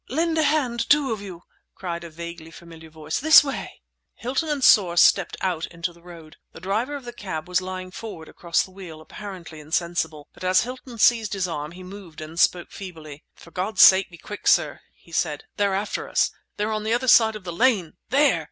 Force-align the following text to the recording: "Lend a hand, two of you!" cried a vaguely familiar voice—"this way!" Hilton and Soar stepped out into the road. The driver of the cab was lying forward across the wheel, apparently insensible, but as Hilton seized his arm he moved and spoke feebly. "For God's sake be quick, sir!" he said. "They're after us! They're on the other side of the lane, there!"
"Lend 0.09 0.35
a 0.39 0.41
hand, 0.41 0.89
two 0.89 1.11
of 1.13 1.21
you!" 1.21 1.43
cried 1.75 2.03
a 2.03 2.09
vaguely 2.09 2.49
familiar 2.49 2.89
voice—"this 2.89 3.43
way!" 3.43 3.81
Hilton 4.15 4.49
and 4.49 4.63
Soar 4.63 4.97
stepped 4.97 5.37
out 5.41 5.67
into 5.67 5.93
the 5.93 6.01
road. 6.01 6.37
The 6.53 6.59
driver 6.59 6.95
of 6.95 7.05
the 7.05 7.13
cab 7.13 7.47
was 7.47 7.61
lying 7.61 7.91
forward 7.91 8.27
across 8.27 8.63
the 8.63 8.71
wheel, 8.71 8.99
apparently 8.99 9.59
insensible, 9.59 10.27
but 10.33 10.43
as 10.43 10.61
Hilton 10.61 10.97
seized 10.97 11.33
his 11.33 11.47
arm 11.47 11.73
he 11.73 11.83
moved 11.83 12.19
and 12.19 12.39
spoke 12.39 12.71
feebly. 12.71 13.23
"For 13.35 13.51
God's 13.51 13.83
sake 13.83 14.09
be 14.09 14.17
quick, 14.17 14.47
sir!" 14.47 14.79
he 14.95 15.11
said. 15.11 15.43
"They're 15.57 15.75
after 15.75 16.09
us! 16.09 16.31
They're 16.57 16.71
on 16.71 16.83
the 16.83 16.93
other 16.93 17.07
side 17.07 17.35
of 17.35 17.43
the 17.43 17.53
lane, 17.53 17.93
there!" 18.09 18.39